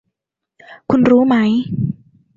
[0.89, 1.35] คุณรู้ไหม